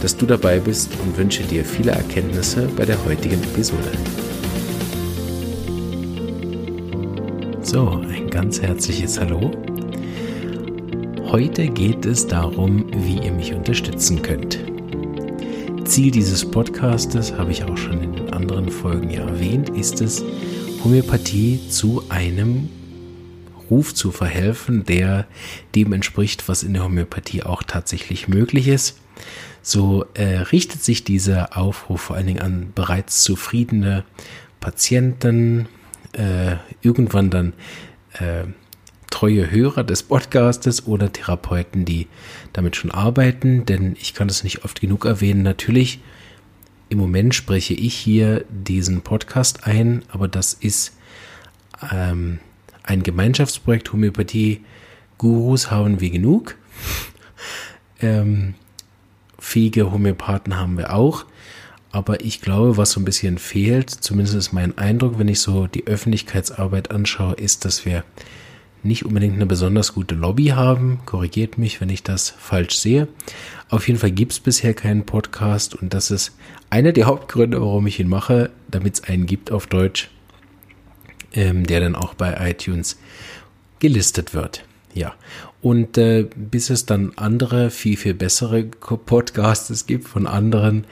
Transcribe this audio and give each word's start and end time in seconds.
dass 0.00 0.16
du 0.16 0.26
dabei 0.26 0.58
bist 0.58 0.90
und 1.04 1.16
wünsche 1.16 1.42
dir 1.42 1.64
viele 1.64 1.92
Erkenntnisse 1.92 2.68
bei 2.76 2.84
der 2.84 3.02
heutigen 3.04 3.42
Episode. 3.42 3.92
So, 7.60 7.88
ein 7.88 8.30
ganz 8.30 8.60
herzliches 8.60 9.20
Hallo. 9.20 9.50
Heute 11.30 11.68
geht 11.68 12.06
es 12.06 12.26
darum, 12.26 12.86
wie 13.06 13.18
ihr 13.24 13.32
mich 13.32 13.54
unterstützen 13.54 14.22
könnt. 14.22 14.58
Ziel 15.84 16.10
dieses 16.10 16.50
Podcastes, 16.50 17.32
habe 17.34 17.52
ich 17.52 17.64
auch 17.64 17.76
schon 17.76 18.02
in 18.02 18.12
den 18.14 18.32
anderen 18.32 18.70
Folgen 18.70 19.10
ja 19.10 19.20
erwähnt, 19.20 19.68
ist 19.70 20.00
es, 20.00 20.24
Homöopathie 20.82 21.60
zu 21.68 22.02
einem 22.08 22.70
Ruf 23.70 23.94
zu 23.94 24.10
verhelfen, 24.10 24.84
der 24.84 25.26
dem 25.74 25.92
entspricht, 25.92 26.48
was 26.48 26.62
in 26.62 26.72
der 26.72 26.84
Homöopathie 26.84 27.42
auch 27.42 27.62
tatsächlich 27.62 28.26
möglich 28.26 28.66
ist 28.66 28.96
so 29.62 30.06
äh, 30.14 30.38
richtet 30.38 30.82
sich 30.82 31.04
dieser 31.04 31.56
Aufruf 31.56 32.00
vor 32.00 32.16
allen 32.16 32.26
Dingen 32.26 32.40
an 32.40 32.72
bereits 32.74 33.22
zufriedene 33.22 34.04
Patienten, 34.60 35.68
äh, 36.12 36.56
irgendwann 36.82 37.30
dann 37.30 37.52
äh, 38.14 38.44
treue 39.10 39.50
Hörer 39.50 39.84
des 39.84 40.02
Podcastes 40.04 40.86
oder 40.86 41.12
Therapeuten, 41.12 41.84
die 41.84 42.06
damit 42.52 42.76
schon 42.76 42.90
arbeiten, 42.90 43.66
denn 43.66 43.96
ich 44.00 44.14
kann 44.14 44.28
es 44.28 44.44
nicht 44.44 44.64
oft 44.64 44.80
genug 44.80 45.04
erwähnen. 45.04 45.42
Natürlich, 45.42 46.00
im 46.88 46.98
Moment 46.98 47.34
spreche 47.34 47.74
ich 47.74 47.94
hier 47.94 48.44
diesen 48.48 49.02
Podcast 49.02 49.66
ein, 49.66 50.02
aber 50.08 50.28
das 50.28 50.54
ist 50.54 50.96
ähm, 51.92 52.38
ein 52.82 53.02
Gemeinschaftsprojekt 53.02 53.92
Homöopathie. 53.92 54.64
Gurus 55.18 55.70
haben 55.70 56.00
wir 56.00 56.10
genug. 56.10 56.56
ähm, 58.00 58.54
fähige 59.40 59.90
Homöopathen 59.90 60.56
haben 60.56 60.78
wir 60.78 60.94
auch. 60.94 61.24
Aber 61.92 62.20
ich 62.24 62.40
glaube, 62.40 62.76
was 62.76 62.92
so 62.92 63.00
ein 63.00 63.04
bisschen 63.04 63.38
fehlt, 63.38 63.90
zumindest 63.90 64.36
ist 64.36 64.52
mein 64.52 64.78
Eindruck, 64.78 65.18
wenn 65.18 65.26
ich 65.26 65.40
so 65.40 65.66
die 65.66 65.86
Öffentlichkeitsarbeit 65.86 66.92
anschaue, 66.92 67.34
ist, 67.34 67.64
dass 67.64 67.84
wir 67.84 68.04
nicht 68.82 69.04
unbedingt 69.04 69.34
eine 69.34 69.46
besonders 69.46 69.92
gute 69.94 70.14
Lobby 70.14 70.46
haben. 70.46 71.00
Korrigiert 71.04 71.58
mich, 71.58 71.80
wenn 71.80 71.88
ich 71.88 72.02
das 72.02 72.30
falsch 72.30 72.76
sehe. 72.76 73.08
Auf 73.68 73.88
jeden 73.88 73.98
Fall 73.98 74.12
gibt 74.12 74.32
es 74.32 74.40
bisher 74.40 74.72
keinen 74.72 75.04
Podcast 75.04 75.74
und 75.74 75.92
das 75.92 76.10
ist 76.10 76.36
einer 76.70 76.92
der 76.92 77.06
Hauptgründe, 77.06 77.60
warum 77.60 77.86
ich 77.86 77.98
ihn 78.00 78.08
mache, 78.08 78.50
damit 78.70 78.94
es 78.94 79.04
einen 79.04 79.26
gibt 79.26 79.50
auf 79.50 79.66
Deutsch, 79.66 80.10
ähm, 81.32 81.66
der 81.66 81.80
dann 81.80 81.96
auch 81.96 82.14
bei 82.14 82.50
iTunes 82.50 82.98
gelistet 83.80 84.32
wird. 84.32 84.64
Ja, 84.92 85.14
und 85.62 85.98
äh, 85.98 86.26
bis 86.34 86.70
es 86.70 86.86
dann 86.86 87.12
andere, 87.16 87.70
viel, 87.70 87.96
viel 87.96 88.14
bessere 88.14 88.64
Podcasts 88.64 89.86
gibt 89.86 90.08
von 90.08 90.26
anderen, 90.26 90.84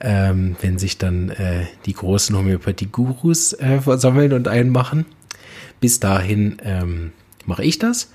ähm, 0.00 0.56
wenn 0.60 0.78
sich 0.78 0.98
dann 0.98 1.30
äh, 1.30 1.66
die 1.86 1.94
großen 1.94 2.36
Homöopathie-Gurus 2.36 3.54
äh, 3.54 3.80
versammeln 3.80 4.32
und 4.32 4.48
einmachen. 4.48 5.04
Bis 5.80 6.00
dahin 6.00 6.58
ähm, 6.64 7.12
mache 7.46 7.64
ich 7.64 7.78
das. 7.78 8.10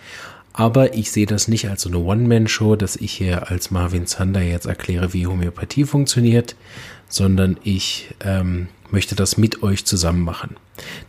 Aber 0.54 0.94
ich 0.94 1.12
sehe 1.12 1.26
das 1.26 1.50
nicht 1.50 1.70
als 1.70 1.82
so 1.82 1.90
eine 1.90 1.98
One-Man-Show, 1.98 2.78
dass 2.78 2.96
ich 2.96 3.12
hier 3.12 3.52
als 3.52 3.72
Marvin 3.72 4.08
Zander 4.08 4.42
jetzt 4.42 4.66
erkläre, 4.66 5.12
wie 5.12 5.28
Homöopathie 5.28 5.84
funktioniert, 5.84 6.56
sondern 7.10 7.58
ich 7.64 8.08
ähm, 8.24 8.68
möchte 8.90 9.16
das 9.16 9.38
mit 9.38 9.64
euch 9.64 9.86
zusammen 9.86 10.22
machen. 10.22 10.56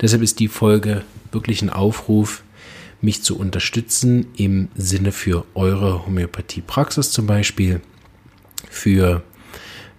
Deshalb 0.00 0.22
ist 0.22 0.40
die 0.40 0.48
Folge 0.48 1.02
wirklich 1.30 1.62
ein 1.62 1.70
Aufruf, 1.70 2.42
mich 3.00 3.22
zu 3.22 3.38
unterstützen 3.38 4.26
im 4.36 4.68
Sinne 4.74 5.12
für 5.12 5.44
eure 5.54 6.06
Homöopathie-Praxis 6.06 7.10
zum 7.10 7.26
Beispiel, 7.26 7.80
für 8.70 9.22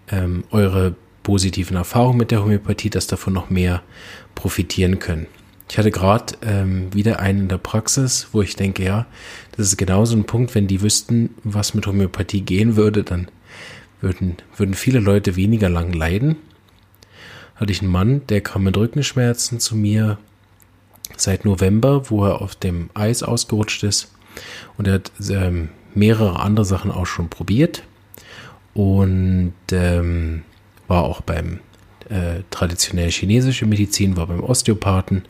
ähm, 0.10 0.44
eure 0.52 0.96
positiven 1.24 1.78
Erfahrungen 1.78 2.18
mit 2.18 2.32
der 2.32 2.42
Homöopathie, 2.42 2.90
dass 2.90 3.08
davon 3.08 3.34
noch 3.34 3.50
mehr 3.50 3.84
profitieren 4.36 5.00
können. 5.00 5.28
Ich 5.70 5.78
hatte 5.78 5.92
gerade 5.92 6.36
ähm, 6.42 6.94
wieder 6.94 7.20
einen 7.20 7.42
in 7.42 7.48
der 7.50 7.58
Praxis, 7.58 8.30
wo 8.32 8.42
ich 8.42 8.56
denke, 8.56 8.84
ja, 8.84 9.06
das 9.52 9.68
ist 9.68 9.78
genauso 9.78 10.16
ein 10.16 10.24
Punkt, 10.24 10.56
wenn 10.56 10.68
die 10.68 10.82
wüssten, 10.82 11.32
was 11.44 11.74
mit 11.74 11.86
Homöopathie 11.86 12.42
gehen 12.42 12.76
würde, 12.78 13.04
dann 13.04 13.28
würden, 14.00 14.38
würden 14.56 14.74
viele 14.74 15.00
Leute 15.00 15.36
weniger 15.36 15.70
lang 15.70 15.92
leiden. 15.92 16.38
Hatte 17.56 17.72
ich 17.72 17.82
einen 17.82 17.92
Mann, 17.92 18.22
der 18.28 18.42
kam 18.42 18.64
mit 18.64 18.78
Rückenschmerzen 18.78 19.60
zu 19.60 19.76
mir, 19.76 20.20
seit 21.16 21.46
November, 21.46 22.10
wo 22.10 22.26
er 22.26 22.42
auf 22.42 22.56
dem 22.56 22.90
Eis 22.94 23.24
ausgerutscht 23.24 23.84
ist. 23.84 24.12
Und 24.78 24.88
er 24.88 24.96
hat 24.96 25.12
ähm, 25.30 25.70
mehrere 25.94 26.40
andere 26.40 26.66
Sachen 26.66 26.92
auch 26.92 27.06
schon 27.06 27.30
probiert 27.30 27.84
und 28.74 29.54
ähm, 29.72 30.44
war 30.88 31.04
auch 31.04 31.22
beim 31.22 31.60
äh, 32.10 32.44
traditionell 32.52 33.10
chinesische 33.10 33.66
Medizin, 33.66 34.16
war 34.16 34.28
beim 34.28 34.44
Osteopathen 34.44 35.24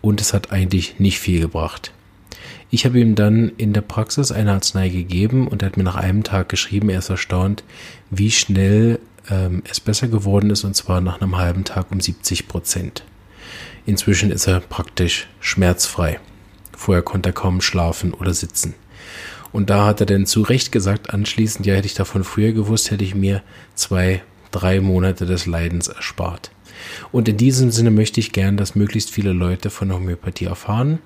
und 0.00 0.20
es 0.20 0.32
hat 0.32 0.52
eigentlich 0.52 1.00
nicht 1.00 1.18
viel 1.18 1.40
gebracht. 1.40 1.92
Ich 2.70 2.84
habe 2.84 3.00
ihm 3.00 3.14
dann 3.14 3.52
in 3.56 3.72
der 3.72 3.80
Praxis 3.80 4.32
eine 4.32 4.52
Arznei 4.52 4.88
gegeben 4.88 5.48
und 5.48 5.62
er 5.62 5.66
hat 5.66 5.76
mir 5.76 5.84
nach 5.84 5.96
einem 5.96 6.24
Tag 6.24 6.48
geschrieben, 6.48 6.88
er 6.88 6.98
ist 6.98 7.10
erstaunt, 7.10 7.64
wie 8.10 8.30
schnell 8.30 8.98
ähm, 9.30 9.62
es 9.68 9.80
besser 9.80 10.08
geworden 10.08 10.50
ist 10.50 10.64
und 10.64 10.74
zwar 10.74 11.00
nach 11.00 11.20
einem 11.20 11.36
halben 11.36 11.64
Tag 11.64 11.86
um 11.90 12.00
70 12.00 12.48
Prozent. 12.48 13.02
Inzwischen 13.86 14.32
ist 14.32 14.48
er 14.48 14.60
praktisch 14.60 15.28
schmerzfrei. 15.40 16.18
Vorher 16.76 17.02
konnte 17.02 17.30
er 17.30 17.32
kaum 17.32 17.60
schlafen 17.60 18.12
oder 18.12 18.34
sitzen. 18.34 18.74
Und 19.52 19.70
da 19.70 19.86
hat 19.86 20.00
er 20.00 20.06
dann 20.06 20.26
zu 20.26 20.42
Recht 20.42 20.72
gesagt, 20.72 21.14
anschließend, 21.14 21.64
ja, 21.66 21.74
hätte 21.74 21.86
ich 21.86 21.94
davon 21.94 22.24
früher 22.24 22.52
gewusst, 22.52 22.90
hätte 22.90 23.04
ich 23.04 23.14
mir 23.14 23.42
zwei, 23.74 24.22
drei 24.50 24.80
Monate 24.80 25.24
des 25.24 25.46
Leidens 25.46 25.88
erspart. 25.88 26.50
Und 27.12 27.28
in 27.28 27.36
diesem 27.36 27.70
Sinne 27.70 27.90
möchte 27.90 28.20
ich 28.20 28.32
gern, 28.32 28.56
dass 28.56 28.74
möglichst 28.74 29.10
viele 29.10 29.32
Leute 29.32 29.70
von 29.70 29.92
Homöopathie 29.92 30.46
erfahren. 30.46 30.98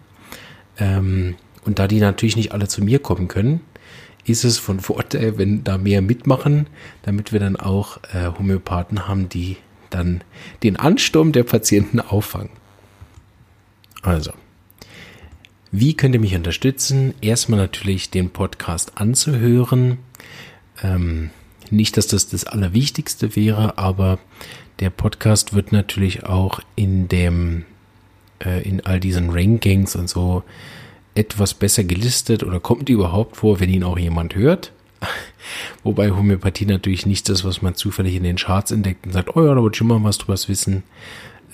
Ähm, 0.78 1.36
und 1.64 1.78
da 1.78 1.86
die 1.86 2.00
natürlich 2.00 2.36
nicht 2.36 2.52
alle 2.52 2.66
zu 2.66 2.82
mir 2.82 2.98
kommen 2.98 3.28
können, 3.28 3.60
ist 4.24 4.44
es 4.44 4.58
von 4.58 4.80
Vorteil, 4.80 5.38
wenn 5.38 5.64
da 5.64 5.78
mehr 5.78 6.02
mitmachen, 6.02 6.66
damit 7.02 7.32
wir 7.32 7.40
dann 7.40 7.56
auch 7.56 7.98
äh, 8.12 8.26
Homöopathen 8.38 9.06
haben, 9.06 9.28
die 9.28 9.58
dann 9.90 10.22
den 10.62 10.76
Ansturm 10.76 11.32
der 11.32 11.44
Patienten 11.44 12.00
auffangen. 12.00 12.50
Also, 14.02 14.32
wie 15.72 15.94
könnt 15.94 16.14
ihr 16.14 16.20
mich 16.20 16.34
unterstützen? 16.34 17.14
Erstmal 17.20 17.60
natürlich 17.60 18.10
den 18.10 18.30
Podcast 18.30 18.96
anzuhören. 18.96 19.98
Ähm, 20.82 21.30
nicht, 21.70 21.96
dass 21.96 22.08
das 22.08 22.28
das 22.28 22.44
Allerwichtigste 22.44 23.36
wäre, 23.36 23.78
aber 23.78 24.18
der 24.80 24.90
Podcast 24.90 25.52
wird 25.52 25.72
natürlich 25.72 26.24
auch 26.24 26.60
in 26.74 27.08
dem, 27.08 27.64
äh, 28.44 28.62
in 28.62 28.84
all 28.84 28.98
diesen 28.98 29.30
Rankings 29.30 29.94
und 29.94 30.08
so 30.08 30.42
etwas 31.14 31.54
besser 31.54 31.84
gelistet 31.84 32.42
oder 32.42 32.58
kommt 32.58 32.88
überhaupt 32.88 33.36
vor, 33.36 33.60
wenn 33.60 33.70
ihn 33.70 33.84
auch 33.84 33.98
jemand 33.98 34.34
hört. 34.34 34.72
Wobei 35.84 36.10
Homöopathie 36.10 36.66
natürlich 36.66 37.06
nichts 37.06 37.28
ist, 37.28 37.44
was 37.44 37.62
man 37.62 37.74
zufällig 37.74 38.16
in 38.16 38.22
den 38.22 38.36
Charts 38.36 38.70
entdeckt 38.70 39.06
und 39.06 39.12
sagt, 39.12 39.36
oh 39.36 39.46
ja, 39.46 39.54
da 39.54 39.60
wollte 39.60 39.74
ich 39.74 39.78
schon 39.78 39.86
mal 39.86 40.02
was 40.02 40.18
drüber 40.18 40.38
wissen 40.48 40.82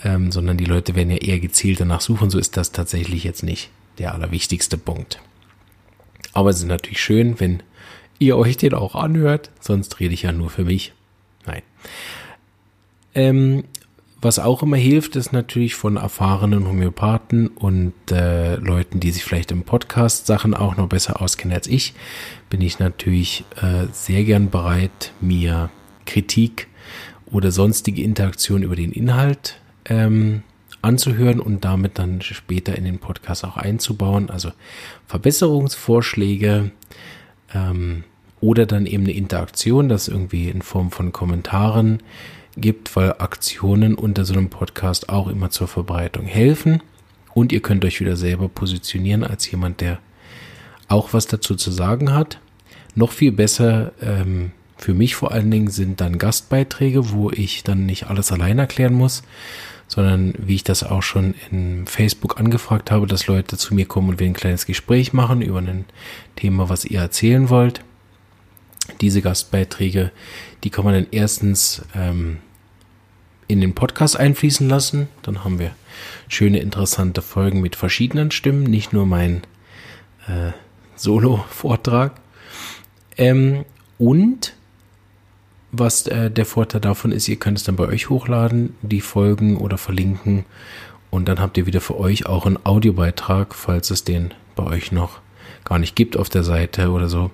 ähm, 0.06 0.30
sondern 0.30 0.56
die 0.56 0.64
Leute 0.64 0.94
werden 0.94 1.10
ja 1.10 1.16
eher 1.16 1.40
gezielt 1.40 1.80
danach 1.80 2.00
suchen. 2.00 2.30
So 2.30 2.38
ist 2.38 2.56
das 2.56 2.70
tatsächlich 2.70 3.24
jetzt 3.24 3.42
nicht 3.42 3.70
der 3.98 4.14
allerwichtigste 4.14 4.78
Punkt. 4.78 5.20
Aber 6.32 6.50
es 6.50 6.58
ist 6.58 6.66
natürlich 6.66 7.00
schön, 7.00 7.40
wenn 7.40 7.62
ihr 8.20 8.36
euch 8.38 8.56
den 8.56 8.74
auch 8.74 8.94
anhört, 8.94 9.50
sonst 9.58 9.98
rede 9.98 10.14
ich 10.14 10.22
ja 10.22 10.32
nur 10.32 10.48
für 10.48 10.64
mich. 10.64 10.92
Nein. 11.44 11.62
Ähm, 13.14 13.64
was 14.20 14.38
auch 14.38 14.62
immer 14.62 14.76
hilft, 14.76 15.16
ist 15.16 15.32
natürlich 15.32 15.74
von 15.74 15.96
erfahrenen 15.96 16.68
Homöopathen 16.68 17.48
und 17.48 17.94
äh, 18.10 18.56
Leuten, 18.56 19.00
die 19.00 19.10
sich 19.10 19.24
vielleicht 19.24 19.50
im 19.50 19.64
Podcast 19.64 20.26
Sachen 20.26 20.54
auch 20.54 20.76
noch 20.76 20.88
besser 20.88 21.20
auskennen 21.20 21.54
als 21.54 21.66
ich, 21.66 21.94
bin 22.48 22.60
ich 22.60 22.78
natürlich 22.78 23.44
äh, 23.60 23.86
sehr 23.92 24.24
gern 24.24 24.50
bereit, 24.50 25.12
mir 25.20 25.70
Kritik 26.04 26.68
oder 27.26 27.50
sonstige 27.50 28.02
Interaktion 28.02 28.62
über 28.62 28.76
den 28.76 28.92
Inhalt 28.92 29.60
ähm, 29.88 30.42
anzuhören 30.82 31.40
und 31.40 31.64
damit 31.64 31.98
dann 31.98 32.20
später 32.22 32.76
in 32.76 32.84
den 32.84 32.98
Podcast 32.98 33.44
auch 33.44 33.56
einzubauen. 33.56 34.30
Also 34.30 34.52
Verbesserungsvorschläge 35.06 36.70
ähm, 37.54 38.04
oder 38.40 38.66
dann 38.66 38.86
eben 38.86 39.04
eine 39.04 39.12
Interaktion, 39.12 39.88
das 39.88 40.08
irgendwie 40.08 40.48
in 40.48 40.62
Form 40.62 40.90
von 40.90 41.12
Kommentaren 41.12 42.02
gibt, 42.56 42.94
weil 42.96 43.14
Aktionen 43.18 43.94
unter 43.94 44.24
so 44.24 44.34
einem 44.34 44.48
Podcast 44.48 45.08
auch 45.08 45.28
immer 45.28 45.50
zur 45.50 45.68
Verbreitung 45.68 46.26
helfen. 46.26 46.82
Und 47.34 47.52
ihr 47.52 47.60
könnt 47.60 47.84
euch 47.84 48.00
wieder 48.00 48.16
selber 48.16 48.48
positionieren 48.48 49.24
als 49.24 49.50
jemand, 49.50 49.80
der 49.80 49.98
auch 50.88 51.12
was 51.12 51.26
dazu 51.26 51.54
zu 51.54 51.70
sagen 51.70 52.14
hat. 52.14 52.38
Noch 52.94 53.12
viel 53.12 53.32
besser 53.32 53.92
ähm, 54.00 54.52
für 54.78 54.94
mich 54.94 55.14
vor 55.14 55.32
allen 55.32 55.50
Dingen 55.50 55.68
sind 55.68 56.00
dann 56.00 56.18
Gastbeiträge, 56.18 57.10
wo 57.10 57.30
ich 57.30 57.64
dann 57.64 57.86
nicht 57.86 58.08
alles 58.08 58.30
allein 58.30 58.58
erklären 58.58 58.94
muss, 58.94 59.22
sondern 59.96 60.34
wie 60.37 60.56
ich 60.56 60.62
das 60.62 60.82
auch 60.82 61.02
schon 61.02 61.34
in 61.50 61.87
Facebook 61.87 62.38
angefragt 62.38 62.90
habe, 62.90 63.06
dass 63.06 63.28
Leute 63.28 63.56
zu 63.56 63.75
mir 63.75 63.87
kommen 63.87 64.10
und 64.10 64.20
wir 64.20 64.26
ein 64.26 64.34
kleines 64.34 64.66
Gespräch 64.66 65.14
machen 65.14 65.40
über 65.40 65.58
ein 65.58 65.87
Thema, 66.37 66.69
was 66.69 66.84
ihr 66.84 67.00
erzählen 67.00 67.48
wollt. 67.48 67.81
Diese 69.00 69.22
Gastbeiträge, 69.22 70.12
die 70.62 70.70
kann 70.70 70.84
man 70.84 70.93
dann 70.93 71.06
erstens 71.12 71.82
ähm, 71.94 72.37
in 73.48 73.62
den 73.62 73.75
Podcast 73.75 74.19
einfließen 74.19 74.69
lassen. 74.69 75.08
Dann 75.22 75.44
haben 75.44 75.58
wir 75.58 75.75
schöne, 76.28 76.58
interessante 76.58 77.22
Folgen 77.22 77.62
mit 77.62 77.75
verschiedenen 77.75 78.31
Stimmen, 78.31 78.64
nicht 78.64 78.92
nur 78.92 79.06
mein 79.06 79.44
äh, 80.28 80.52
Solo-Vortrag. 80.94 82.20
Ähm, 83.16 83.64
und 83.99 84.52
was 85.78 86.06
äh, 86.06 86.31
der 86.31 86.46
Vorteil 86.46 86.81
davon 86.81 87.12
ist, 87.12 87.28
ihr 87.28 87.37
könnt 87.37 87.58
es 87.58 87.64
dann 87.64 87.76
bei 87.76 87.87
euch 87.87 88.08
hochladen, 88.08 88.75
die 88.82 89.00
Folgen 89.00 89.56
oder 89.56 89.78
verlinken. 89.78 90.44
Und 91.11 91.28
dann 91.28 91.40
habt 91.40 91.56
ihr 91.56 91.67
wieder 91.67 91.81
für 91.81 91.99
euch 91.99 92.26
auch 92.26 92.46
einen 92.46 92.64
Audiobeitrag, 92.64 93.55
falls 93.55 93.90
es 93.90 94.05
den 94.05 94.34
bei 94.55 94.64
euch 94.64 94.93
noch 94.93 95.20
gar 95.64 95.78
nicht 95.78 95.96
gibt 95.96 96.17
auf 96.17 96.28
der 96.28 96.43
Seite 96.43 96.90
oder 96.90 97.08
so. 97.08 97.31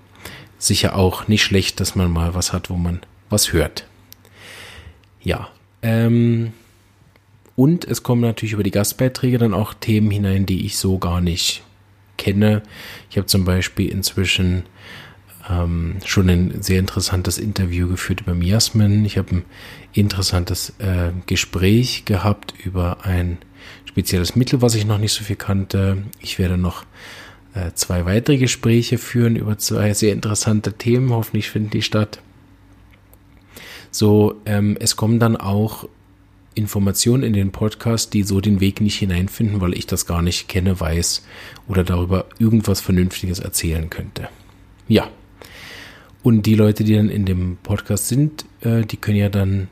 Sicher 0.58 0.96
auch 0.96 1.28
nicht 1.28 1.42
schlecht, 1.42 1.80
dass 1.80 1.96
man 1.96 2.10
mal 2.10 2.34
was 2.34 2.52
hat, 2.52 2.70
wo 2.70 2.76
man 2.76 3.00
was 3.30 3.52
hört. 3.52 3.86
Ja. 5.20 5.48
Ähm, 5.82 6.52
und 7.56 7.84
es 7.84 8.02
kommen 8.02 8.22
natürlich 8.22 8.52
über 8.52 8.62
die 8.62 8.70
Gastbeiträge 8.70 9.38
dann 9.38 9.54
auch 9.54 9.74
Themen 9.74 10.10
hinein, 10.10 10.46
die 10.46 10.64
ich 10.64 10.78
so 10.78 10.98
gar 10.98 11.20
nicht 11.20 11.62
kenne. 12.16 12.62
Ich 13.10 13.16
habe 13.16 13.26
zum 13.26 13.44
Beispiel 13.44 13.88
inzwischen 13.90 14.64
ähm, 15.52 15.96
schon 16.04 16.28
ein 16.28 16.62
sehr 16.62 16.78
interessantes 16.78 17.38
Interview 17.38 17.88
geführt 17.88 18.22
über 18.22 18.34
Miasmen. 18.34 19.04
Ich 19.04 19.18
habe 19.18 19.36
ein 19.36 19.44
interessantes 19.92 20.70
äh, 20.78 21.10
Gespräch 21.26 22.04
gehabt 22.04 22.54
über 22.64 23.04
ein 23.04 23.38
spezielles 23.84 24.36
Mittel, 24.36 24.62
was 24.62 24.74
ich 24.74 24.86
noch 24.86 24.98
nicht 24.98 25.12
so 25.12 25.24
viel 25.24 25.36
kannte. 25.36 25.98
Ich 26.20 26.38
werde 26.38 26.56
noch 26.56 26.84
äh, 27.54 27.72
zwei 27.74 28.06
weitere 28.06 28.38
Gespräche 28.38 28.98
führen 28.98 29.36
über 29.36 29.58
zwei 29.58 29.92
sehr 29.94 30.12
interessante 30.12 30.72
Themen. 30.72 31.10
Hoffentlich 31.10 31.50
finden 31.50 31.70
die 31.70 31.82
statt. 31.82 32.20
So, 33.90 34.40
ähm, 34.46 34.76
es 34.80 34.96
kommen 34.96 35.18
dann 35.18 35.36
auch 35.36 35.86
Informationen 36.54 37.22
in 37.22 37.32
den 37.32 37.52
Podcast, 37.52 38.14
die 38.14 38.22
so 38.22 38.40
den 38.40 38.60
Weg 38.60 38.80
nicht 38.80 38.98
hineinfinden, 38.98 39.60
weil 39.60 39.74
ich 39.74 39.86
das 39.86 40.06
gar 40.06 40.22
nicht 40.22 40.48
kenne, 40.48 40.78
weiß 40.80 41.26
oder 41.68 41.84
darüber 41.84 42.26
irgendwas 42.38 42.80
Vernünftiges 42.80 43.38
erzählen 43.38 43.90
könnte. 43.90 44.28
Ja, 44.88 45.08
und 46.22 46.46
die 46.46 46.54
Leute, 46.54 46.84
die 46.84 46.94
dann 46.94 47.08
in 47.08 47.24
dem 47.24 47.58
Podcast 47.62 48.08
sind, 48.08 48.44
äh, 48.60 48.82
die 48.82 48.96
können 48.96 49.16
ja 49.16 49.28
dann 49.28 49.68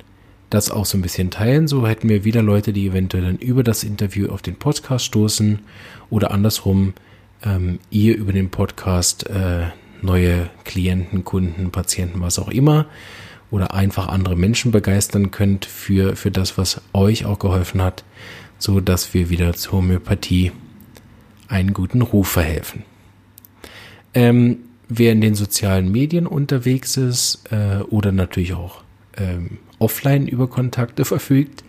das 0.50 0.70
auch 0.70 0.84
so 0.84 0.98
ein 0.98 1.02
bisschen 1.02 1.30
teilen. 1.30 1.68
So 1.68 1.86
hätten 1.86 2.08
wir 2.08 2.24
wieder 2.24 2.42
Leute, 2.42 2.72
die 2.72 2.88
eventuell 2.88 3.24
dann 3.24 3.38
über 3.38 3.62
das 3.62 3.84
Interview 3.84 4.28
auf 4.30 4.42
den 4.42 4.56
Podcast 4.56 5.04
stoßen 5.06 5.60
oder 6.10 6.32
andersrum 6.32 6.94
ähm, 7.44 7.78
ihr 7.90 8.16
über 8.16 8.32
den 8.32 8.50
Podcast 8.50 9.30
äh, 9.30 9.66
neue 10.02 10.50
Klienten, 10.64 11.24
Kunden, 11.24 11.70
Patienten, 11.70 12.20
was 12.20 12.38
auch 12.38 12.48
immer 12.48 12.86
oder 13.50 13.74
einfach 13.74 14.08
andere 14.08 14.36
Menschen 14.36 14.72
begeistern 14.72 15.30
könnt 15.30 15.64
für, 15.64 16.16
für 16.16 16.30
das, 16.30 16.58
was 16.58 16.80
euch 16.92 17.24
auch 17.24 17.38
geholfen 17.38 17.82
hat, 17.82 18.04
so 18.58 18.80
dass 18.80 19.14
wir 19.14 19.30
wieder 19.30 19.54
zur 19.54 19.74
Homöopathie 19.74 20.52
einen 21.48 21.72
guten 21.72 22.02
Ruf 22.02 22.28
verhelfen. 22.28 22.84
Ähm, 24.14 24.58
wer 24.90 25.12
in 25.12 25.20
den 25.20 25.34
sozialen 25.34 25.90
Medien 25.90 26.26
unterwegs 26.26 26.96
ist 26.96 27.44
äh, 27.50 27.82
oder 27.84 28.12
natürlich 28.12 28.52
auch 28.52 28.82
ähm, 29.16 29.58
offline 29.78 30.26
über 30.26 30.48
Kontakte 30.48 31.04
verfügt, 31.06 31.64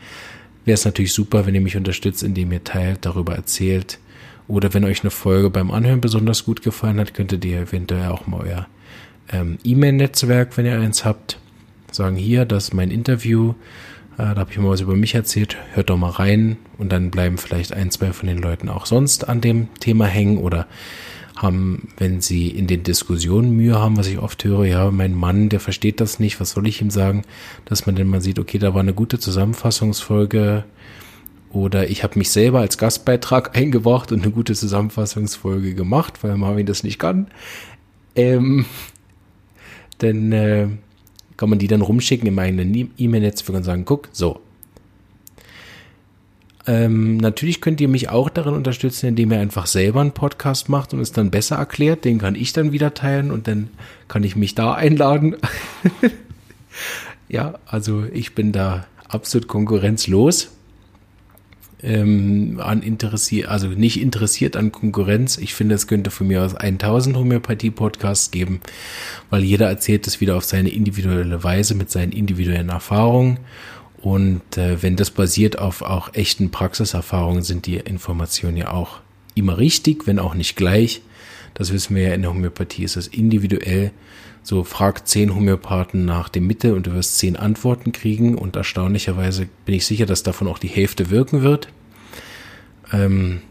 wäre 0.65 0.73
es 0.73 0.85
natürlich 0.85 1.13
super, 1.13 1.45
wenn 1.45 1.55
ihr 1.55 1.61
mich 1.61 1.77
unterstützt, 1.77 2.23
indem 2.23 2.51
ihr 2.51 2.63
teilt, 2.63 3.05
darüber 3.05 3.35
erzählt. 3.35 3.99
Oder 4.47 4.73
wenn 4.73 4.83
euch 4.83 5.01
eine 5.01 5.11
Folge 5.11 5.49
beim 5.49 5.71
Anhören 5.71 6.01
besonders 6.01 6.43
gut 6.43 6.61
gefallen 6.61 6.99
hat, 6.99 7.13
könntet 7.13 7.45
ihr 7.45 7.61
eventuell 7.61 8.09
auch 8.09 8.27
mal 8.27 8.41
euer 8.41 8.67
ähm, 9.31 9.57
E-Mail-Netzwerk, 9.63 10.57
wenn 10.57 10.65
ihr 10.65 10.79
eins 10.79 11.05
habt, 11.05 11.39
sagen, 11.91 12.15
hier, 12.15 12.45
das 12.45 12.65
ist 12.65 12.73
mein 12.73 12.91
Interview, 12.91 13.53
äh, 14.17 14.33
da 14.33 14.35
habe 14.35 14.51
ich 14.51 14.57
mal 14.57 14.69
was 14.69 14.81
über 14.81 14.95
mich 14.95 15.15
erzählt, 15.15 15.57
hört 15.73 15.89
doch 15.89 15.97
mal 15.97 16.09
rein. 16.09 16.57
Und 16.77 16.91
dann 16.91 17.11
bleiben 17.11 17.37
vielleicht 17.37 17.73
ein, 17.73 17.91
zwei 17.91 18.11
von 18.13 18.27
den 18.27 18.39
Leuten 18.39 18.69
auch 18.69 18.85
sonst 18.85 19.29
an 19.29 19.41
dem 19.41 19.67
Thema 19.79 20.05
hängen 20.05 20.37
oder 20.37 20.67
haben, 21.35 21.89
wenn 21.97 22.21
sie 22.21 22.49
in 22.49 22.67
den 22.67 22.83
Diskussionen 22.83 23.55
Mühe 23.55 23.79
haben, 23.79 23.97
was 23.97 24.07
ich 24.07 24.19
oft 24.19 24.43
höre, 24.43 24.65
ja, 24.65 24.91
mein 24.91 25.13
Mann, 25.13 25.49
der 25.49 25.59
versteht 25.59 26.01
das 26.01 26.19
nicht, 26.19 26.39
was 26.39 26.51
soll 26.51 26.67
ich 26.67 26.81
ihm 26.81 26.89
sagen, 26.89 27.23
dass 27.65 27.85
man 27.85 27.95
dann 27.95 28.07
mal 28.07 28.21
sieht, 28.21 28.39
okay, 28.39 28.57
da 28.57 28.73
war 28.73 28.81
eine 28.81 28.93
gute 28.93 29.19
Zusammenfassungsfolge 29.19 30.65
oder 31.51 31.89
ich 31.89 32.03
habe 32.03 32.17
mich 32.17 32.29
selber 32.29 32.59
als 32.59 32.77
Gastbeitrag 32.77 33.55
eingebracht 33.57 34.11
und 34.11 34.23
eine 34.23 34.31
gute 34.31 34.53
Zusammenfassungsfolge 34.53 35.73
gemacht, 35.73 36.23
weil 36.23 36.37
Marvin 36.37 36.65
das 36.65 36.83
nicht 36.83 36.99
kann. 36.99 37.27
Ähm, 38.15 38.65
dann 39.99 40.31
äh, 40.31 40.67
kann 41.37 41.49
man 41.49 41.59
die 41.59 41.67
dann 41.67 41.81
rumschicken 41.81 42.27
in 42.27 42.35
meinen 42.35 42.91
E-Mail-Netzwerk 42.97 43.57
und 43.57 43.63
sagen, 43.63 43.85
guck, 43.85 44.09
so, 44.11 44.41
ähm, 46.67 47.17
natürlich 47.17 47.59
könnt 47.59 47.81
ihr 47.81 47.87
mich 47.87 48.09
auch 48.09 48.29
darin 48.29 48.53
unterstützen, 48.53 49.07
indem 49.07 49.31
ihr 49.31 49.39
einfach 49.39 49.65
selber 49.65 50.01
einen 50.01 50.11
Podcast 50.11 50.69
macht 50.69 50.93
und 50.93 50.99
es 50.99 51.11
dann 51.11 51.31
besser 51.31 51.55
erklärt. 51.55 52.05
Den 52.05 52.19
kann 52.19 52.35
ich 52.35 52.53
dann 52.53 52.71
wieder 52.71 52.93
teilen 52.93 53.31
und 53.31 53.47
dann 53.47 53.69
kann 54.07 54.23
ich 54.23 54.35
mich 54.35 54.53
da 54.53 54.73
einladen. 54.73 55.37
ja, 57.29 57.55
also 57.65 58.05
ich 58.11 58.35
bin 58.35 58.51
da 58.51 58.85
absolut 59.07 59.47
konkurrenzlos. 59.47 60.51
Ähm, 61.83 62.59
an 62.63 62.83
interessiert, 62.83 63.49
also 63.49 63.65
nicht 63.67 63.99
interessiert 63.99 64.55
an 64.55 64.71
Konkurrenz. 64.71 65.39
Ich 65.39 65.55
finde, 65.55 65.73
es 65.73 65.87
könnte 65.87 66.11
von 66.11 66.27
mir 66.27 66.43
aus 66.43 66.53
1000 66.53 67.17
Homöopathie-Podcasts 67.17 68.29
geben, 68.29 68.61
weil 69.31 69.43
jeder 69.43 69.67
erzählt 69.67 70.05
es 70.05 70.21
wieder 70.21 70.35
auf 70.35 70.43
seine 70.43 70.69
individuelle 70.69 71.43
Weise 71.43 71.73
mit 71.73 71.89
seinen 71.89 72.11
individuellen 72.11 72.69
Erfahrungen 72.69 73.39
und 74.01 74.57
äh, 74.57 74.81
wenn 74.81 74.95
das 74.95 75.11
basiert 75.11 75.59
auf 75.59 75.81
auch 75.81 76.13
echten 76.13 76.49
Praxiserfahrungen, 76.49 77.43
sind 77.43 77.65
die 77.65 77.75
Informationen 77.77 78.57
ja 78.57 78.71
auch 78.71 78.99
immer 79.35 79.57
richtig, 79.57 80.07
wenn 80.07 80.19
auch 80.19 80.33
nicht 80.33 80.55
gleich. 80.55 81.01
Das 81.53 81.71
wissen 81.71 81.95
wir 81.95 82.03
ja 82.03 82.13
in 82.13 82.21
der 82.21 82.31
Homöopathie, 82.31 82.83
ist 82.83 82.95
es 82.95 83.07
individuell. 83.07 83.91
So 84.43 84.63
frag 84.63 85.07
zehn 85.07 85.35
Homöopathen 85.35 86.05
nach 86.05 86.29
dem 86.29 86.47
Mittel 86.47 86.73
und 86.73 86.87
du 86.87 86.93
wirst 86.93 87.19
zehn 87.19 87.35
Antworten 87.35 87.91
kriegen 87.91 88.35
und 88.35 88.55
erstaunlicherweise 88.55 89.47
bin 89.65 89.75
ich 89.75 89.85
sicher, 89.85 90.07
dass 90.07 90.23
davon 90.23 90.47
auch 90.47 90.57
die 90.57 90.67
Hälfte 90.67 91.11
wirken 91.11 91.43
wird. 91.43 91.67
Ähm, 92.91 93.41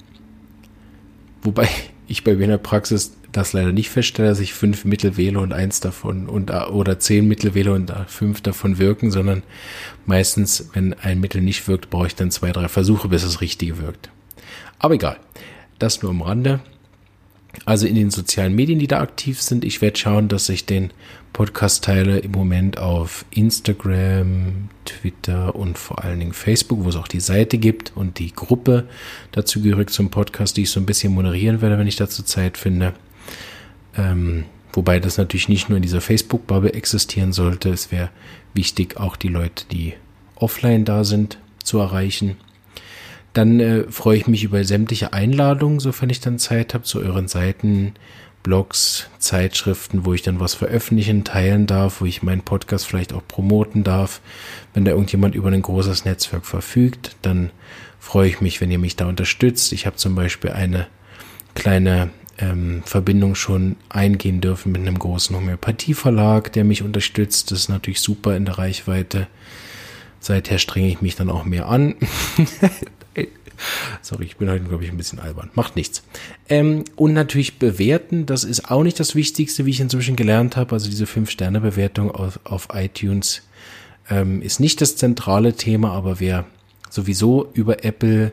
wobei 1.43 1.69
ich 2.07 2.25
bei 2.25 2.35
mir 2.35 2.59
Praxis 2.59 3.17
das 3.33 3.53
leider 3.53 3.73
nicht 3.73 3.91
feststelle, 3.91 4.29
dass 4.29 4.41
ich 4.41 4.53
fünf 4.53 4.85
Mittel 4.85 5.17
wähle 5.17 5.39
und 5.39 5.53
eins 5.53 5.81
davon 5.81 6.29
und 6.29 6.51
oder 6.51 6.99
zehn 6.99 7.29
Mittel 7.29 7.55
wähle 7.55 7.73
und 7.73 7.93
fünf 8.09 8.41
davon 8.41 8.79
wirken, 8.79 9.11
sondern 9.11 9.43
meistens, 10.07 10.71
wenn 10.73 10.95
ein 10.95 11.21
Mittel 11.21 11.41
nicht 11.41 11.69
wirkt, 11.69 11.91
brauche 11.91 12.09
ich 12.09 12.17
dann 12.17 12.31
zwei, 12.33 12.51
drei 12.51 12.69
Versuche, 12.69 13.09
bis 13.09 13.23
es 13.23 13.41
richtige 13.41 13.79
wirkt. 13.79 14.11
Aber 14.79 14.95
egal. 14.95 15.19
Das 15.79 16.03
nur 16.03 16.11
am 16.11 16.23
Rande. 16.23 16.61
Also 17.65 17.87
in 17.87 17.95
den 17.95 18.11
sozialen 18.11 18.55
Medien, 18.55 18.79
die 18.79 18.87
da 18.87 19.01
aktiv 19.01 19.41
sind. 19.41 19.65
Ich 19.65 19.83
werde 19.83 19.99
schauen, 19.99 20.29
dass 20.29 20.49
ich 20.49 20.67
den 20.67 20.93
Podcast 21.33 21.85
teile 21.85 22.19
im 22.19 22.33
Moment 22.33 22.79
auf 22.79 23.25
Instagram, 23.31 24.69
Twitter 24.85 25.55
und 25.55 25.79
vor 25.79 26.05
allen 26.05 26.19
Dingen 26.19 26.33
Facebook, 26.33 26.85
wo 26.85 26.89
es 26.89 26.97
auch 26.97 27.09
die 27.09 27.21
Seite 27.21 27.59
gibt 27.59 27.93
und 27.95 28.19
die 28.19 28.33
Gruppe 28.33 28.89
dazu 29.33 29.63
gehört 29.63 29.91
zum 29.91 30.11
Podcast, 30.11 30.57
die 30.57 30.63
ich 30.63 30.71
so 30.71 30.81
ein 30.81 30.87
bisschen 30.87 31.13
moderieren 31.13 31.61
werde, 31.61 31.79
wenn 31.79 31.87
ich 31.87 31.97
dazu 31.97 32.23
Zeit 32.23 32.59
finde. 32.59 32.95
Ähm, 33.97 34.45
wobei 34.73 35.01
das 35.01 35.19
natürlich 35.19 35.49
nicht 35.49 35.69
nur 35.69 35.77
in 35.77 35.83
dieser 35.83 36.01
Facebook-Bubble 36.01 36.75
existieren 36.75 37.33
sollte. 37.33 37.71
Es 37.71 37.93
wäre 37.93 38.11
wichtig, 38.55 38.97
auch 38.99 39.17
die 39.17 39.29
Leute, 39.29 39.65
die 39.71 39.95
offline 40.37 40.85
da 40.85 41.05
sind, 41.05 41.39
zu 41.63 41.79
erreichen. 41.79 42.37
Dann 43.33 43.61
äh, 43.61 43.85
freue 43.91 44.19
ich 44.19 44.27
mich 44.27 44.43
über 44.45 44.65
sämtliche 44.65 45.13
Einladungen, 45.13 45.81
sofern 45.81 46.11
ich 46.11 46.21
dann 46.21 46.39
Zeit 46.39 46.75
habe, 46.75 46.85
zu 46.85 47.01
euren 47.01 47.29
Seiten, 47.29 47.95
Blogs, 48.43 49.09
Zeitschriften, 49.19 50.07
wo 50.07 50.15
ich 50.15 50.23
dann 50.23 50.41
was 50.41 50.55
veröffentlichen, 50.55 51.25
teilen 51.25 51.67
darf, 51.67 52.01
wo 52.01 52.07
ich 52.07 52.23
meinen 52.23 52.41
Podcast 52.41 52.87
vielleicht 52.87 53.13
auch 53.13 53.23
promoten 53.27 53.85
darf. 53.85 54.21
Wenn 54.73 54.85
da 54.85 54.93
irgendjemand 54.93 55.35
über 55.35 55.51
ein 55.51 55.63
großes 55.63 56.05
Netzwerk 56.07 56.47
verfügt, 56.47 57.17
dann 57.23 57.51
freue 57.99 58.29
ich 58.29 58.41
mich, 58.41 58.61
wenn 58.61 58.71
ihr 58.71 58.79
mich 58.79 58.97
da 58.97 59.07
unterstützt. 59.07 59.73
Ich 59.73 59.85
habe 59.85 59.97
zum 59.97 60.15
Beispiel 60.15 60.53
eine 60.53 60.87
kleine 61.55 62.11
ähm, 62.39 62.83
Verbindung 62.87 63.35
schon 63.35 63.77
eingehen 63.91 64.41
dürfen 64.41 64.73
mit 64.73 64.81
einem 64.81 64.99
großen 64.99 65.37
Homöopathieverlag, 65.37 66.51
der 66.53 66.65
mich 66.65 66.83
unterstützt. 66.83 67.51
Das 67.51 67.61
ist 67.61 67.69
natürlich 67.69 68.01
super 68.01 68.37
in 68.37 68.47
der 68.47 68.57
Reichweite. 68.57 69.27
Seither 70.19 70.59
strenge 70.59 70.89
ich 70.89 71.03
mich 71.03 71.15
dann 71.15 71.31
auch 71.31 71.45
mehr 71.45 71.69
an. 71.69 71.95
Sorry, 74.03 74.25
ich 74.25 74.37
bin 74.37 74.51
heute, 74.51 74.65
glaube 74.65 74.85
ich, 74.85 74.91
ein 74.91 74.97
bisschen 74.97 75.19
albern. 75.19 75.51
Macht 75.55 75.77
nichts. 75.77 76.03
Ähm, 76.49 76.85
und 76.97 77.13
natürlich 77.13 77.59
bewerten, 77.59 78.27
das 78.27 78.45
ist 78.45 78.71
auch 78.71 78.83
nicht 78.83 78.99
das 78.99 79.15
Wichtigste, 79.15 79.67
wie 79.67 79.71
ich 79.71 79.81
inzwischen 79.81 80.17
gelernt 80.17 80.57
habe. 80.57 80.73
Also 80.73 80.89
diese 80.89 81.05
5-Sterne-Bewertung 81.05 82.11
auf, 82.11 82.41
auf 82.45 82.69
iTunes 82.73 83.43
ähm, 84.09 84.43
ist 84.43 84.61
nicht 84.61 84.81
das 84.81 84.97
zentrale 84.97 85.55
Thema, 85.55 85.93
aber 85.93 86.21
wer 86.21 86.47
sowieso 86.89 87.51
über 87.53 87.85
Apple 87.85 88.33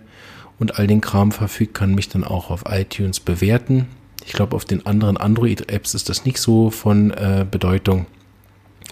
und 0.59 0.79
all 0.79 0.87
den 0.87 1.01
Kram 1.01 1.31
verfügt, 1.31 1.73
kann 1.73 1.93
mich 1.93 2.09
dann 2.09 2.23
auch 2.23 2.49
auf 2.49 2.63
iTunes 2.67 3.19
bewerten. 3.19 3.87
Ich 4.25 4.33
glaube, 4.33 4.55
auf 4.55 4.65
den 4.65 4.85
anderen 4.85 5.17
Android-Apps 5.17 5.93
ist 5.93 6.09
das 6.09 6.25
nicht 6.25 6.39
so 6.39 6.69
von 6.69 7.11
äh, 7.11 7.45
Bedeutung, 7.49 8.07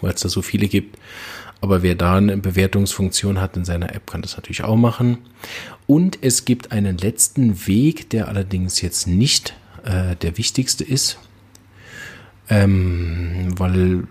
weil 0.01 0.13
es 0.13 0.21
da 0.21 0.29
so 0.29 0.41
viele 0.41 0.67
gibt. 0.67 0.97
Aber 1.65 1.81
wer 1.81 1.95
da 1.95 2.17
eine 2.17 2.37
Bewertungsfunktion 2.37 3.41
hat 3.41 3.57
in 3.57 3.65
seiner 3.65 3.95
App, 3.95 4.05
kann 4.05 4.21
das 4.21 4.35
natürlich 4.35 4.63
auch 4.63 4.75
machen. 4.75 5.17
Und 5.87 6.19
es 6.21 6.45
gibt 6.45 6.71
einen 6.71 6.95
letzten 6.95 7.65
Weg, 7.65 8.07
der 8.11 8.27
allerdings 8.27 8.81
jetzt 8.81 9.07
nicht 9.07 9.55
äh, 9.83 10.15
der 10.15 10.37
wichtigste 10.37 10.83
ist, 10.83 11.17
ähm, 12.51 13.57
weil 13.57 14.03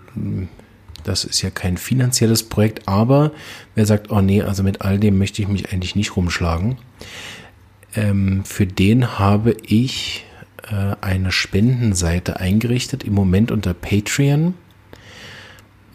das 1.05 1.23
ist 1.23 1.43
ja 1.43 1.49
kein 1.49 1.77
finanzielles 1.77 2.43
Projekt, 2.43 2.89
aber 2.89 3.31
wer 3.73 3.85
sagt, 3.85 4.11
oh 4.11 4.19
nee, 4.19 4.41
also 4.41 4.61
mit 4.61 4.81
all 4.81 4.99
dem 4.99 5.17
möchte 5.17 5.41
ich 5.41 5.47
mich 5.47 5.71
eigentlich 5.71 5.95
nicht 5.95 6.17
rumschlagen, 6.17 6.75
ähm, 7.95 8.43
für 8.43 8.67
den 8.67 9.17
habe 9.17 9.55
ich 9.65 10.25
äh, 10.69 10.97
eine 10.99 11.31
Spendenseite 11.31 12.37
eingerichtet, 12.37 13.05
im 13.05 13.13
Moment 13.13 13.49
unter 13.49 13.73
Patreon. 13.73 14.55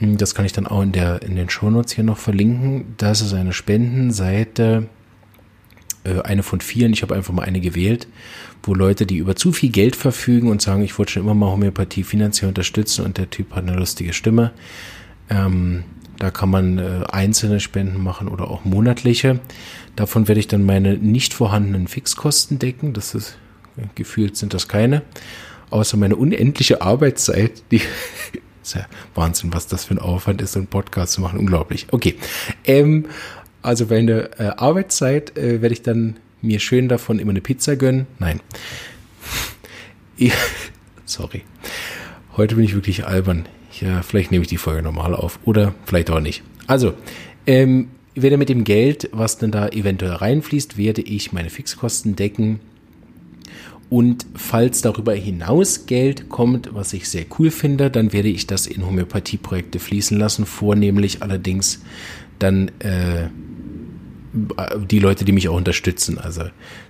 Hm, 0.01 0.17
das 0.17 0.35
kann 0.35 0.45
ich 0.45 0.53
dann 0.53 0.67
auch 0.67 0.83
in, 0.83 0.93
der, 0.93 1.23
in 1.23 1.37
den 1.37 1.49
Shownotes 1.49 1.93
hier 1.93 2.05
noch 2.05 2.19
verlinken. 2.19 2.95
Das 2.97 3.21
ist 3.21 3.33
eine 3.33 3.53
Spendenseite, 3.53 4.89
äh, 6.05 6.21
eine 6.23 6.43
von 6.43 6.61
vielen, 6.61 6.93
ich 6.93 7.03
habe 7.03 7.15
einfach 7.15 7.33
mal 7.33 7.45
eine 7.45 7.61
gewählt, 7.61 8.09
wo 8.63 8.75
Leute, 8.75 9.07
die 9.07 9.19
über 9.19 9.37
zu 9.37 9.53
viel 9.53 9.71
Geld 9.71 9.97
verfügen 9.97 10.49
und 10.49 10.63
sagen, 10.63 10.83
ich 10.83 10.99
wollte 10.99 11.13
schon 11.13 11.23
immer 11.23 11.35
mal 11.35 11.53
Homöopathie 11.53 12.03
finanziell 12.03 12.49
unterstützen 12.49 13.05
und 13.05 13.19
der 13.19 13.31
Typ 13.31 13.55
hat 13.55 13.69
eine 13.69 13.77
lustige 13.77 14.13
Stimme, 14.13 14.53
ähm, 15.29 15.85
da 16.19 16.31
kann 16.31 16.51
man 16.51 16.79
äh, 16.79 17.05
einzelne 17.11 17.61
Spenden 17.61 18.03
machen 18.03 18.29
oder 18.29 18.51
auch 18.51 18.65
monatliche. 18.65 19.41
Davon 19.97 20.29
werde 20.29 20.41
ich 20.41 20.49
dann 20.49 20.65
meine 20.65 20.99
nicht 20.99 21.33
vorhandenen 21.33 21.89
Fixkosten 21.89 22.59
decken. 22.59 22.93
Das 22.93 23.15
ist, 23.15 23.39
gefühlt 23.95 24.37
sind 24.37 24.53
das 24.53 24.69
keine. 24.69 25.01
Außer 25.71 25.97
meine 25.97 26.17
unendliche 26.17 26.83
Arbeitszeit, 26.83 27.63
die 27.71 27.81
ist 28.63 28.75
ja 28.75 28.87
Wahnsinn, 29.15 29.53
was 29.53 29.67
das 29.67 29.85
für 29.85 29.95
ein 29.95 29.99
Aufwand 29.99 30.43
ist, 30.43 30.53
so 30.53 30.59
einen 30.59 30.67
Podcast 30.67 31.13
zu 31.13 31.21
machen. 31.21 31.39
Unglaublich. 31.39 31.87
Okay. 31.91 32.17
Ähm, 32.65 33.07
also 33.63 33.87
meine 33.87 34.39
äh, 34.39 34.53
Arbeitszeit 34.57 35.37
äh, 35.37 35.61
werde 35.63 35.73
ich 35.73 35.83
dann 35.83 36.17
mir 36.43 36.61
schön 36.61 36.89
davon 36.89 37.19
immer 37.19 37.31
eine 37.31 37.41
Pizza 37.41 37.77
gönnen. 37.77 38.07
Nein. 38.19 38.41
Sorry. 41.05 41.43
Heute 42.37 42.57
bin 42.57 42.65
ich 42.65 42.75
wirklich 42.75 43.07
albern. 43.07 43.47
Ja, 43.81 44.03
vielleicht 44.03 44.31
nehme 44.31 44.43
ich 44.43 44.49
die 44.49 44.57
Folge 44.57 44.83
normal 44.83 45.15
auf 45.15 45.39
oder 45.45 45.75
vielleicht 45.85 46.11
auch 46.11 46.21
nicht. 46.21 46.43
Also, 46.67 46.95
ähm, 47.47 47.89
werde 48.15 48.37
mit 48.37 48.49
dem 48.49 48.65
Geld, 48.65 49.09
was 49.13 49.39
denn 49.39 49.51
da 49.51 49.69
eventuell 49.69 50.13
reinfließt, 50.13 50.77
werde 50.77 51.03
ich 51.03 51.33
meine 51.33 51.51
Fixkosten 51.51 52.17
decken. 52.17 52.61
Und 53.91 54.25
falls 54.37 54.83
darüber 54.83 55.13
hinaus 55.15 55.87
Geld 55.87 56.29
kommt, 56.29 56.73
was 56.73 56.93
ich 56.93 57.09
sehr 57.09 57.27
cool 57.39 57.51
finde, 57.51 57.91
dann 57.91 58.13
werde 58.13 58.29
ich 58.29 58.47
das 58.47 58.67
in 58.67 58.87
Homöopathieprojekte 58.87 59.81
fließen 59.81 60.17
lassen, 60.17 60.47
vornehmlich 60.47 61.23
allerdings 61.23 61.83
dann 62.39 62.71
äh, 62.79 63.29
die 64.89 65.01
Leute, 65.01 65.25
die 65.25 65.33
mich 65.33 65.49
auch 65.49 65.57
unterstützen. 65.57 66.19
Also 66.19 66.45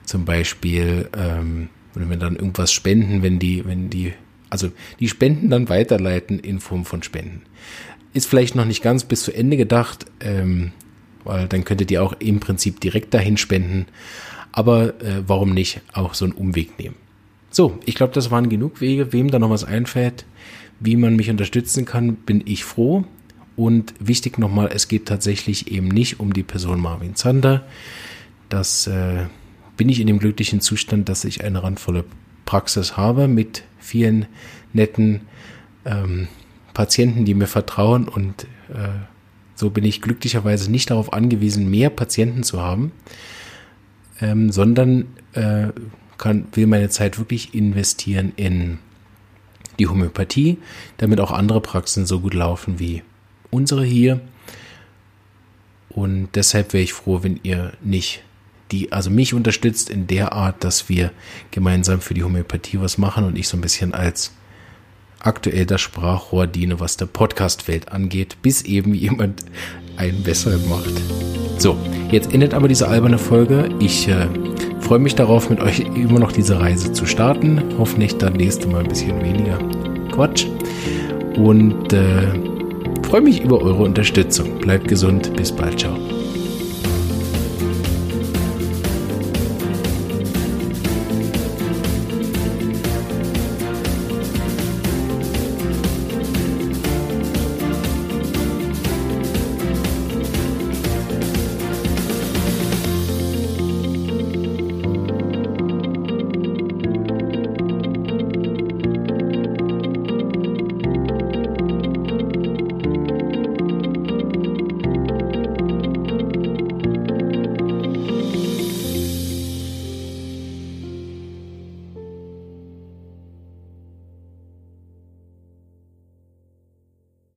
zum 0.05 0.27
Beispiel, 0.27 1.09
ähm, 1.17 1.71
wenn 1.95 2.11
wir 2.11 2.19
dann 2.19 2.37
irgendwas 2.37 2.71
spenden, 2.71 3.23
wenn 3.23 3.39
die, 3.39 3.65
wenn 3.65 3.89
die 3.89 4.13
also 4.51 4.71
die 4.99 5.09
Spenden 5.09 5.49
dann 5.49 5.69
weiterleiten 5.69 6.39
in 6.39 6.61
Form 6.61 6.85
von 6.85 7.03
Spenden. 7.03 7.43
Ist 8.13 8.27
vielleicht 8.27 8.57
noch 8.57 8.65
nicht 8.65 8.83
ganz 8.83 9.05
bis 9.05 9.23
zu 9.23 9.33
Ende 9.33 9.57
gedacht, 9.57 10.07
ähm, 10.21 10.73
weil 11.25 11.47
dann 11.47 11.65
könntet 11.65 11.91
ihr 11.91 12.03
auch 12.03 12.15
im 12.19 12.41
Prinzip 12.41 12.81
direkt 12.81 13.15
dahin 13.15 13.37
spenden. 13.37 13.87
Aber 14.53 15.01
äh, 15.01 15.23
warum 15.27 15.55
nicht 15.55 15.81
auch 15.93 16.15
so 16.15 16.25
einen 16.25 16.35
Umweg 16.35 16.79
nehmen? 16.79 16.97
So, 17.51 17.79
ich 17.85 17.95
glaube, 17.95 18.13
das 18.13 18.31
waren 18.31 18.49
genug 18.49 18.81
Wege. 18.81 19.13
Wem 19.13 19.31
da 19.31 19.39
noch 19.39 19.51
was 19.51 19.65
einfällt, 19.65 20.25
wie 20.79 20.97
man 20.97 21.17
mich 21.17 21.31
unterstützen 21.31 21.85
kann, 21.85 22.15
bin 22.15 22.43
ich 22.47 22.65
froh. 22.65 23.05
Und 23.57 23.95
wichtig 24.01 24.39
nochmal, 24.39 24.71
es 24.73 24.89
geht 24.89 25.07
tatsächlich 25.07 25.71
eben 25.71 25.89
nicht 25.89 26.21
um 26.21 26.33
die 26.33 26.43
Person 26.43 26.81
Marvin 26.81 27.15
Zander. 27.15 27.67
Das 28.49 28.87
äh, 28.87 29.27
bin 29.77 29.89
ich 29.89 30.01
in 30.01 30.07
dem 30.07 30.19
glücklichen 30.19 30.61
Zustand, 30.61 31.09
dass 31.09 31.25
ich 31.25 31.45
eine 31.45 31.63
randvolle 31.63 32.05
Praxis 32.47 32.97
habe 32.97 33.29
mit 33.29 33.63
vielen 33.79 34.27
netten 34.73 35.23
ähm, 35.85 36.29
Patienten, 36.75 37.25
die 37.25 37.35
mir 37.35 37.47
vertrauen 37.47 38.09
und 38.09 38.45
äh, 38.71 38.89
so 39.55 39.71
bin 39.71 39.85
ich 39.85 40.01
glücklicherweise 40.01 40.71
nicht 40.71 40.91
darauf 40.91 41.13
angewiesen, 41.13 41.71
mehr 41.71 41.91
Patienten 41.91 42.43
zu 42.43 42.61
haben, 42.61 42.93
ähm, 44.21 44.51
sondern 44.53 45.07
äh, 45.33 45.69
kann, 46.19 46.47
will 46.53 46.67
meine 46.67 46.89
Zeit 46.89 47.19
wirklich 47.19 47.55
investieren 47.55 48.33
in 48.37 48.79
die 49.79 49.87
Homöopathie, 49.87 50.59
damit 50.99 51.21
auch 51.21 51.31
andere 51.31 51.61
Praxen 51.61 52.07
so 52.07 52.21
gut 52.21 52.35
laufen 52.35 52.79
wie 52.79 53.03
unsere 53.51 53.85
hier. 53.85 54.21
Und 55.89 56.29
deshalb 56.35 56.73
wäre 56.73 56.85
ich 56.85 56.93
froh, 56.93 57.23
wenn 57.23 57.41
ihr 57.43 57.73
nicht 57.83 58.23
die 58.71 58.93
also 58.93 59.11
mich 59.11 59.35
unterstützt 59.35 59.91
in 59.91 60.07
der 60.07 60.33
Art, 60.33 60.63
dass 60.63 60.89
wir 60.89 61.11
gemeinsam 61.51 62.01
für 62.01 62.15
die 62.15 62.23
Homöopathie 62.23 62.81
was 62.81 62.99
machen 62.99 63.25
und 63.25 63.37
ich 63.37 63.49
so 63.49 63.57
ein 63.57 63.61
bisschen 63.61 63.95
als 63.95 64.33
aktuell 65.19 65.67
das 65.67 65.81
Sprachrohr 65.81 66.47
diene, 66.47 66.81
was 66.81 66.97
der 66.97 67.07
Podcast-Welt 67.07 67.91
angeht, 67.91 68.37
bis 68.43 68.63
eben 68.63 68.95
jemand 68.95 69.45
einen 70.01 70.23
besseren 70.23 70.67
macht. 70.69 70.95
So, 71.59 71.77
jetzt 72.11 72.33
endet 72.33 72.55
aber 72.55 72.69
diese 72.69 72.89
alberne 72.89 73.19
Folge. 73.19 73.69
Ich 73.79 74.09
äh, 74.09 74.27
freue 74.81 74.99
mich 74.99 75.15
darauf, 75.15 75.51
mit 75.51 75.61
euch 75.61 75.81
immer 75.81 76.19
noch 76.19 76.33
diese 76.33 76.59
Reise 76.59 76.93
zu 76.93 77.07
starten. 77.07 77.63
Hoffentlich 77.79 78.17
dann 78.17 78.33
nächste 78.33 78.67
Mal 78.67 78.81
ein 78.81 78.89
bisschen 78.89 79.23
weniger 79.23 79.59
Quatsch. 80.11 80.47
Und 81.37 81.93
äh, 81.93 82.29
freue 83.03 83.21
mich 83.21 83.43
über 83.43 83.61
eure 83.61 83.83
Unterstützung. 83.83 84.59
Bleibt 84.59 84.89
gesund. 84.89 85.37
Bis 85.37 85.53
bald. 85.53 85.79
Ciao. 85.79 85.97